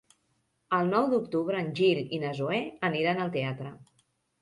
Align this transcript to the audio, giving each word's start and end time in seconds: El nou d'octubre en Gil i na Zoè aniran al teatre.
El 0.77 0.89
nou 0.93 1.09
d'octubre 1.11 1.61
en 1.67 1.71
Gil 1.81 2.03
i 2.19 2.23
na 2.25 2.35
Zoè 2.43 2.65
aniran 2.93 3.25
al 3.29 3.35
teatre. 3.41 3.79